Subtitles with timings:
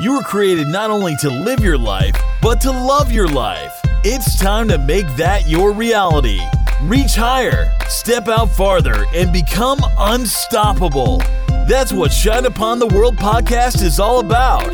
[0.00, 3.78] You were created not only to live your life, but to love your life.
[4.02, 6.40] It's time to make that your reality.
[6.84, 11.18] Reach higher, step out farther, and become unstoppable.
[11.68, 14.72] That's what Shine Upon the World podcast is all about.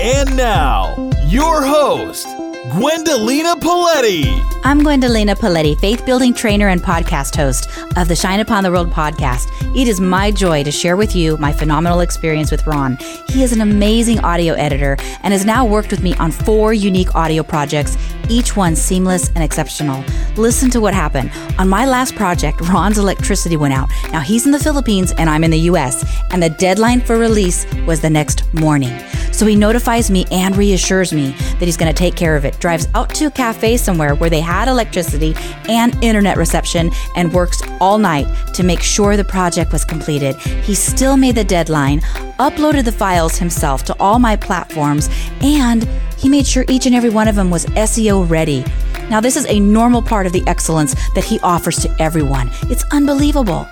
[0.00, 2.28] And now, your host,
[2.70, 4.24] Gwendolina Paletti.
[4.64, 7.68] I'm Gwendolina Paletti, faith building trainer and podcast host
[7.98, 9.48] of the Shine Upon the World podcast.
[9.78, 12.96] It is my joy to share with you my phenomenal experience with Ron.
[13.28, 17.14] He is an amazing audio editor and has now worked with me on four unique
[17.14, 17.98] audio projects,
[18.30, 20.02] each one seamless and exceptional.
[20.36, 21.32] Listen to what happened.
[21.58, 23.90] On my last project, Ron's electricity went out.
[24.10, 27.66] Now he's in the Philippines and I'm in the US, and the deadline for release
[27.86, 28.98] was the next morning.
[29.34, 32.58] So he notifies me and reassures me that he's going to take care of it.
[32.60, 35.34] Drives out to a cafe somewhere where they had electricity
[35.68, 40.36] and internet reception and works all night to make sure the project was completed.
[40.36, 42.00] He still made the deadline,
[42.38, 45.10] uploaded the files himself to all my platforms,
[45.40, 45.82] and
[46.16, 48.64] he made sure each and every one of them was SEO ready.
[49.10, 52.50] Now, this is a normal part of the excellence that he offers to everyone.
[52.70, 53.68] It's unbelievable.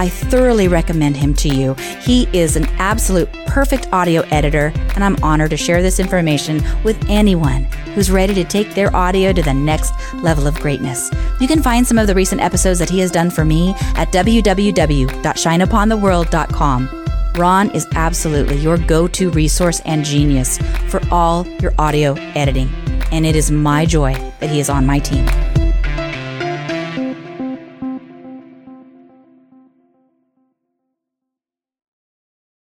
[0.00, 1.74] I thoroughly recommend him to you.
[2.00, 6.96] He is an absolute perfect audio editor, and I'm honored to share this information with
[7.06, 11.10] anyone who's ready to take their audio to the next level of greatness.
[11.38, 14.08] You can find some of the recent episodes that he has done for me at
[14.08, 17.06] www.shineupontheworld.com.
[17.36, 20.56] Ron is absolutely your go to resource and genius
[20.88, 22.70] for all your audio editing,
[23.12, 25.26] and it is my joy that he is on my team.